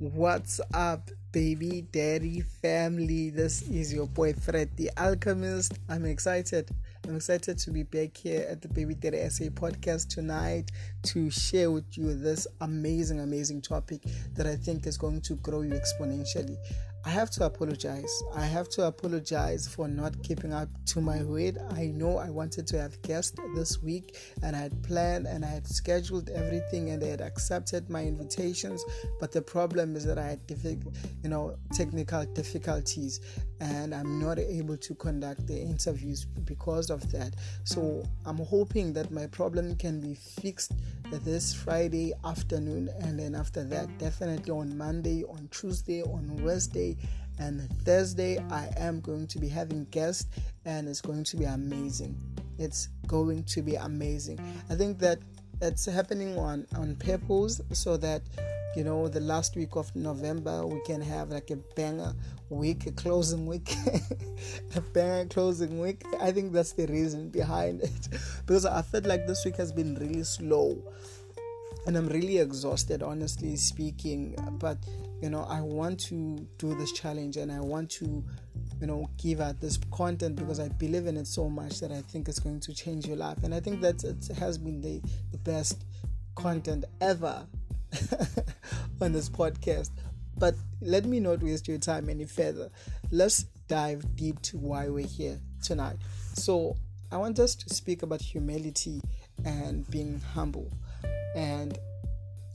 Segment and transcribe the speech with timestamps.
[0.00, 3.30] What's up, baby daddy family?
[3.30, 5.72] This is your boy Fred the Alchemist.
[5.88, 6.70] I'm excited.
[7.08, 10.70] I'm excited to be back here at the Baby Daddy SA podcast tonight
[11.02, 14.02] to share with you this amazing, amazing topic
[14.34, 16.58] that I think is going to grow you exponentially.
[17.08, 18.22] I have to apologize.
[18.36, 21.56] I have to apologize for not keeping up to my word.
[21.70, 25.48] I know I wanted to have guests this week and I had planned and I
[25.48, 28.84] had scheduled everything and they had accepted my invitations,
[29.20, 33.20] but the problem is that I had you know, technical difficulties
[33.60, 37.34] and I'm not able to conduct the interviews because of that.
[37.64, 40.72] So I'm hoping that my problem can be fixed
[41.10, 46.96] this Friday afternoon and then after that definitely on Monday, on Tuesday, on Wednesday
[47.38, 50.26] and Thursday I am going to be having guests
[50.64, 52.16] and it's going to be amazing.
[52.58, 54.38] It's going to be amazing.
[54.68, 55.18] I think that
[55.60, 58.22] it's happening on on purpose so that
[58.76, 62.14] you know the last week of November we can have like a banger
[62.50, 63.74] week, a closing week,
[64.76, 66.04] a banger closing week.
[66.20, 68.08] I think that's the reason behind it
[68.46, 70.82] because I felt like this week has been really slow
[71.86, 74.36] and I'm really exhausted, honestly speaking.
[74.58, 74.78] But
[75.22, 78.24] you know, I want to do this challenge and I want to,
[78.80, 82.02] you know, give out this content because I believe in it so much that I
[82.02, 83.42] think it's going to change your life.
[83.42, 85.84] And I think that it has been the, the best
[86.36, 87.44] content ever
[89.00, 89.90] on this podcast.
[90.38, 92.70] But let me not waste your time any further.
[93.10, 95.96] Let's dive deep to why we're here tonight.
[96.34, 96.76] So,
[97.10, 99.00] I want us to speak about humility
[99.44, 100.70] and being humble
[101.34, 101.78] and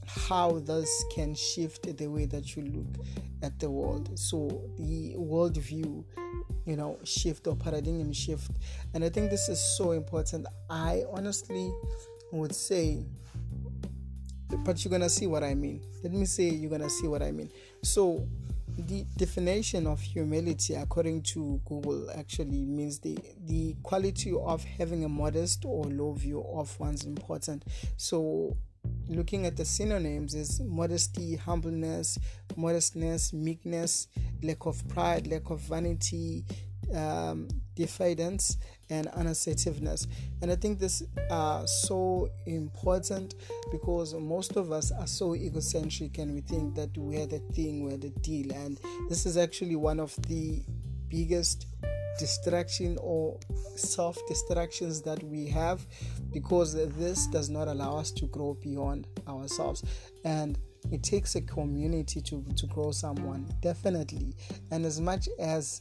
[0.06, 3.04] how this can shift the way that you look
[3.42, 4.16] at the world.
[4.18, 6.04] So the worldview,
[6.66, 8.52] you know, shift or paradigm shift.
[8.94, 10.46] And I think this is so important.
[10.70, 11.72] I honestly
[12.32, 13.04] would say,
[14.64, 15.82] but you're gonna see what I mean.
[16.02, 17.50] Let me say you're gonna see what I mean.
[17.82, 18.26] So
[18.76, 23.16] the definition of humility according to google actually means the
[23.46, 27.64] the quality of having a modest or low view of one's important
[27.96, 28.56] so
[29.08, 32.18] looking at the synonyms is modesty humbleness
[32.56, 34.08] modestness meekness
[34.42, 36.44] lack of pride lack of vanity
[36.94, 38.56] um, diffidence
[38.90, 40.06] and unassertiveness.
[40.42, 43.34] And i think this are so important
[43.72, 47.96] because most of us are so egocentric and we think that we're the thing we're
[47.96, 48.52] the deal.
[48.52, 48.78] And
[49.08, 50.62] this is actually one of the
[51.08, 51.66] biggest
[52.18, 53.38] distraction or
[53.76, 55.86] self distractions that we have
[56.32, 59.82] because this does not allow us to grow beyond ourselves.
[60.24, 60.58] And
[60.90, 64.34] it takes a community to, to grow someone definitely.
[64.70, 65.80] And as much as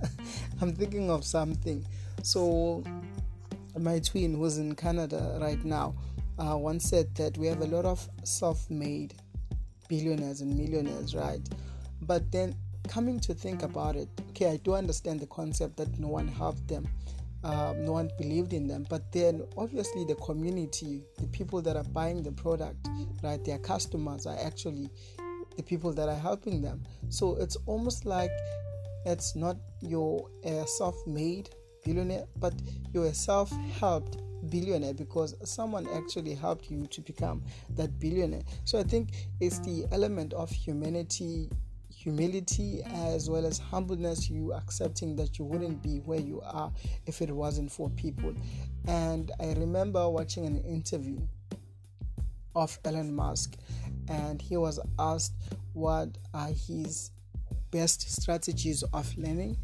[0.60, 1.84] i'm thinking of something
[2.22, 2.84] so
[3.78, 5.94] my twin who's in canada right now
[6.38, 9.14] uh, once said that we have a lot of self-made
[9.88, 11.40] billionaires and millionaires right?
[12.02, 12.54] But then
[12.88, 16.66] coming to think about it okay i do understand the concept that no one helped
[16.66, 16.86] them
[17.44, 18.86] um, no one believed in them.
[18.88, 22.88] But then, obviously, the community, the people that are buying the product,
[23.22, 24.90] right, their customers are actually
[25.56, 26.82] the people that are helping them.
[27.08, 28.30] So it's almost like
[29.04, 31.50] it's not your uh, self-made
[31.84, 32.54] billionaire, but
[32.92, 34.18] you're a self-helped
[34.50, 38.42] billionaire because someone actually helped you to become that billionaire.
[38.64, 39.10] So I think
[39.40, 41.50] it's the element of humanity
[42.02, 46.72] humility as well as humbleness, you accepting that you wouldn't be where you are
[47.06, 48.34] if it wasn't for people.
[48.86, 51.20] And I remember watching an interview
[52.54, 53.56] of Elon Musk,
[54.08, 55.34] and he was asked
[55.74, 57.12] what are his
[57.70, 59.56] best strategies of learning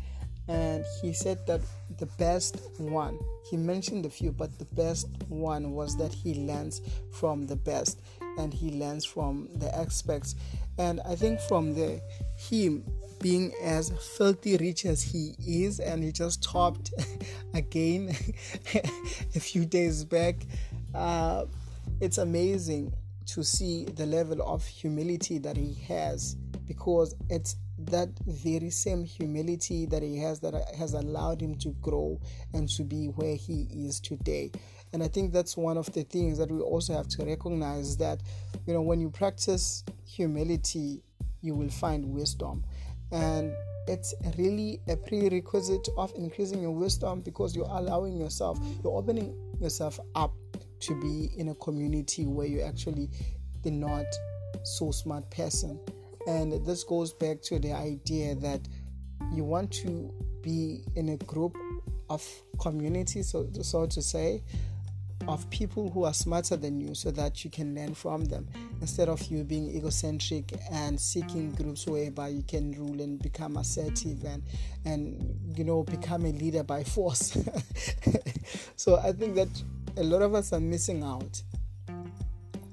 [0.49, 1.61] and he said that
[1.99, 6.81] the best one he mentioned a few but the best one was that he learns
[7.13, 8.01] from the best
[8.39, 10.35] and he learns from the experts
[10.79, 12.01] and i think from the
[12.37, 12.85] him
[13.21, 16.93] being as filthy rich as he is and he just topped
[17.55, 18.15] again
[19.35, 20.37] a few days back
[20.95, 21.45] uh,
[22.01, 22.93] it's amazing
[23.27, 26.37] to see the level of humility that he has
[26.67, 27.57] because it's
[27.91, 32.21] that very same humility that he has that has allowed him to grow
[32.55, 34.51] and to be where he is today.
[34.93, 38.21] And i think that's one of the things that we also have to recognize that
[38.67, 41.03] you know when you practice humility
[41.41, 42.65] you will find wisdom.
[43.13, 43.53] And
[43.87, 49.99] it's really a prerequisite of increasing your wisdom because you're allowing yourself you're opening yourself
[50.15, 50.35] up
[50.81, 53.09] to be in a community where you're actually
[53.63, 54.05] the not
[54.63, 55.81] so smart person
[56.29, 58.61] and this goes back to the idea that
[59.33, 61.57] you want to be in a group
[62.11, 62.25] of
[62.61, 64.43] community, so, so to say,
[65.27, 68.47] of people who are smarter than you so that you can learn from them.
[68.81, 74.25] Instead of you being egocentric and seeking groups whereby you can rule and become assertive
[74.25, 74.43] and
[74.85, 77.37] and you know become a leader by force.
[78.77, 79.49] So i think that
[79.97, 81.43] a lot of us are missing out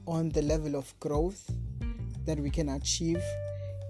[0.06, 1.50] on the level of growth
[2.26, 3.22] that we can achieve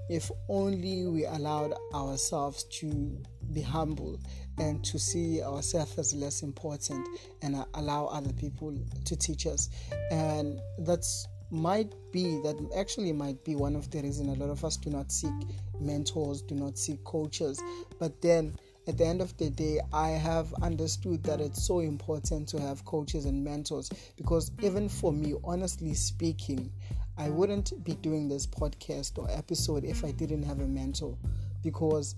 [0.10, 3.18] if only we allowed ourselves to
[3.54, 4.20] be humble
[4.58, 7.08] and to see ourselves as less important
[7.42, 9.70] and allow other people to teach us.
[10.12, 14.66] And that's might be that actually might be one of the reasons a lot of
[14.66, 15.32] us do not seek
[15.80, 17.62] mentors, do not seek coaches.
[18.00, 18.56] But then
[18.88, 22.84] at the end of the day, I have understood that it's so important to have
[22.86, 26.72] coaches and mentors because even for me, honestly speaking,
[27.18, 31.18] I wouldn't be doing this podcast or episode if I didn't have a mentor
[31.64, 32.16] because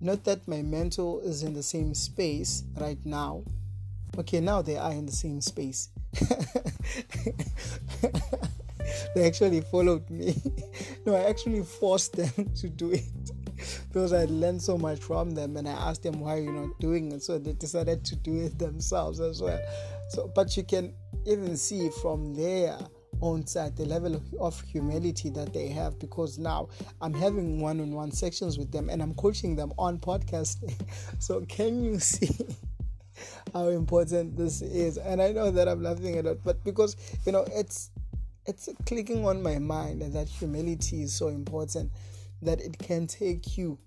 [0.00, 3.42] not that my mentor is in the same space right now.
[4.18, 5.88] Okay, now they are in the same space.
[9.14, 10.36] they actually followed me.
[11.06, 13.02] no, I actually forced them to do it
[13.88, 17.10] because I learned so much from them and I asked them why you're not doing
[17.12, 17.22] it.
[17.22, 19.60] So they decided to do it themselves as well.
[20.10, 20.92] So but you can
[21.26, 22.76] even see from there
[23.24, 26.68] the level of humility that they have because now
[27.00, 30.74] I'm having one on one sections with them and I'm coaching them on podcasting.
[31.18, 32.28] so, can you see?
[33.52, 37.30] how important this is and i know that i'm laughing a lot but because you
[37.30, 37.92] know it's
[38.46, 41.92] it's clicking on my mind that humility is so important
[42.42, 43.78] that it can take you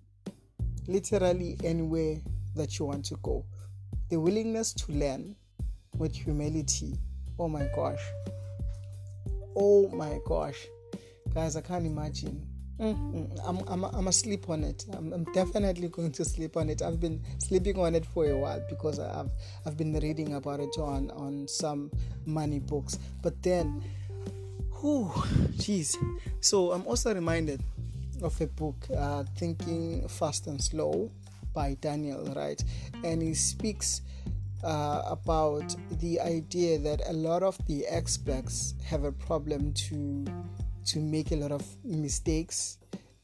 [0.88, 2.16] literally anywhere
[2.56, 3.44] that you want to go
[4.10, 5.36] the willingness to learn
[5.98, 6.96] with humility
[7.38, 8.00] oh my gosh
[9.60, 10.68] Oh my gosh,
[11.34, 12.46] guys, I can't imagine.
[12.80, 13.40] Mm-hmm.
[13.44, 14.86] I'm, I'm, I'm asleep on it.
[14.94, 16.84] I'm, I'm, definitely going to sleep on it.
[16.84, 19.32] I've been sleeping on it for a while because I've
[19.66, 21.90] I've been reading about it on on some
[22.28, 23.00] money books.
[23.24, 23.84] But then,
[24.80, 25.10] whew,
[25.58, 25.96] jeez.
[26.40, 27.64] So I'm also reminded
[28.22, 31.10] of a book, uh, Thinking Fast and Slow,
[31.58, 32.64] by Daniel Wright,
[33.04, 34.02] and he speaks
[34.64, 40.26] uh, about the idea that a lot of the experts have a problem to
[40.86, 42.78] to make a lot of mistakes.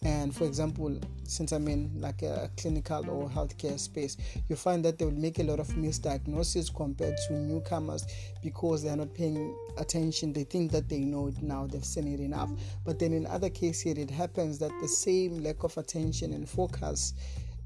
[0.03, 4.18] And for example since i'm in like a clinical or healthcare space
[4.50, 8.06] you find that they will make a lot of misdiagnoses compared to newcomers
[8.44, 10.33] because they are not paying attention.
[10.33, 12.51] They think that they know it now they've seen it enough.
[12.86, 17.13] But then in other cases it happens that the same lack of attention and focus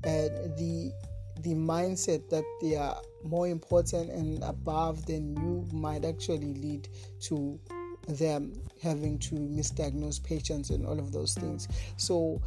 [0.04, 0.92] and the
[1.42, 6.88] the mindset that they are more important and above than you might actually lead
[7.22, 7.60] to
[8.08, 11.68] them having to misdiagnose patients and all of those things.
[11.98, 12.42] So,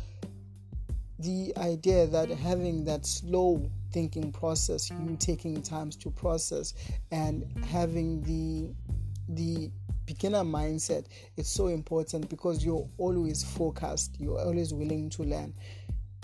[1.18, 6.72] the idea that having that slow thinking process, you taking times to process,
[7.10, 8.74] and having the
[9.28, 9.70] the
[10.06, 11.06] beginner mindset,
[11.36, 15.54] it's so important because you're always focused, you're always willing to learn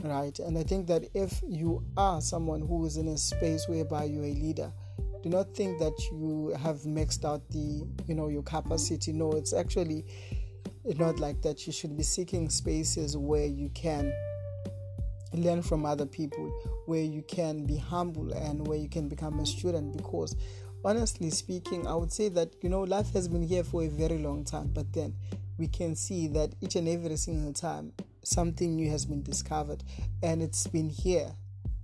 [0.03, 0.39] right?
[0.39, 4.25] And I think that if you are someone who is in a space whereby you're
[4.25, 4.73] a leader,
[5.23, 9.13] do not think that you have maxed out the, you know, your capacity.
[9.13, 10.05] No, it's actually
[10.85, 11.67] not like that.
[11.67, 14.13] You should be seeking spaces where you can
[15.33, 16.49] learn from other people,
[16.87, 20.37] where you can be humble and where you can become a student because
[20.85, 24.19] honestly speaking, I would say that you know life has been here for a very
[24.19, 25.15] long time, but then
[25.59, 27.93] we can see that each and every single time
[28.27, 29.85] something new has been discovered
[30.23, 31.31] and it's been here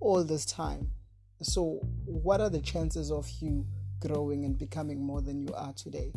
[0.00, 0.90] all this time.
[1.40, 3.66] So, what are the chances of you
[4.00, 6.12] growing and becoming more than you are today?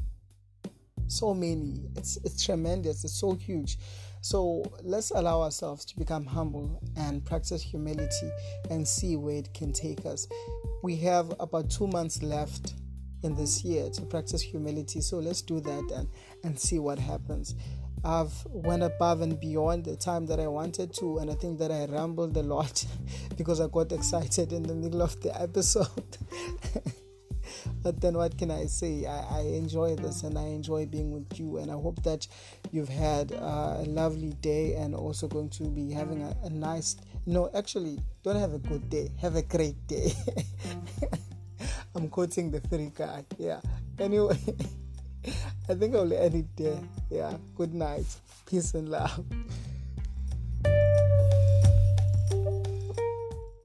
[1.08, 1.90] So many.
[1.96, 3.04] It's it's tremendous.
[3.04, 3.78] It's so huge.
[4.22, 8.32] So let's allow ourselves to become humble and practice humility
[8.72, 10.28] and see where it can take us.
[10.82, 12.74] We have about two months left
[13.22, 15.02] in this year to practice humility.
[15.02, 16.08] So let's do that and,
[16.44, 17.54] and see what happens.
[18.06, 21.72] I've went above and beyond the time that I wanted to, and I think that
[21.72, 22.86] I rambled a lot
[23.36, 26.18] because I got excited in the middle of the episode.
[27.84, 29.08] but then, what can I say?
[29.08, 32.28] I, I, enjoy this and I enjoy being with you, and I hope that
[32.72, 36.98] you've had uh, a lovely day and also going to be having a, a nice.
[37.26, 39.10] No, actually, don't have a good day.
[39.20, 40.14] Have a great day.
[41.96, 43.26] I'm quoting the free guy.
[43.40, 43.62] Yeah.
[43.98, 44.38] Anyway.
[45.70, 46.80] I think I'll end it there.
[47.10, 47.38] Yeah.
[47.56, 48.06] Good night.
[48.46, 49.24] Peace and love.